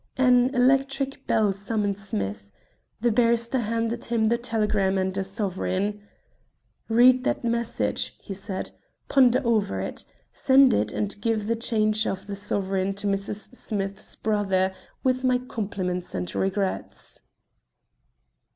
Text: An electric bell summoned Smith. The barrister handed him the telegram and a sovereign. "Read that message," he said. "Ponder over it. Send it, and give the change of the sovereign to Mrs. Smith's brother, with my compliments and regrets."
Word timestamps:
An 0.17 0.49
electric 0.55 1.27
bell 1.27 1.53
summoned 1.53 1.99
Smith. 1.99 2.51
The 3.01 3.11
barrister 3.11 3.59
handed 3.59 4.05
him 4.05 4.25
the 4.25 4.37
telegram 4.39 4.97
and 4.97 5.15
a 5.15 5.23
sovereign. 5.23 6.01
"Read 6.89 7.23
that 7.23 7.43
message," 7.43 8.17
he 8.19 8.33
said. 8.33 8.71
"Ponder 9.09 9.43
over 9.45 9.79
it. 9.79 10.03
Send 10.33 10.73
it, 10.73 10.91
and 10.91 11.21
give 11.21 11.45
the 11.45 11.55
change 11.55 12.07
of 12.07 12.25
the 12.25 12.35
sovereign 12.35 12.95
to 12.95 13.05
Mrs. 13.05 13.55
Smith's 13.55 14.15
brother, 14.15 14.73
with 15.03 15.23
my 15.23 15.37
compliments 15.37 16.15
and 16.15 16.33
regrets." 16.33 17.21